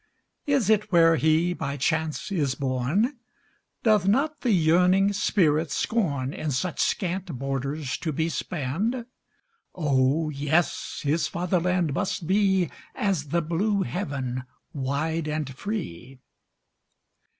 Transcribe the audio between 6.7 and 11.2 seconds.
scant borders to be spanned? O, yes!